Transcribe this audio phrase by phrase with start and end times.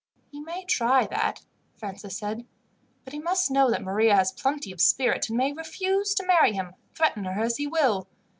[0.31, 1.45] "He may try that,"
[1.77, 2.47] Francis said;
[3.03, 6.53] "but he must know that Maria has plenty of spirit, and may refuse to marry
[6.53, 8.07] him, threaten her as he will.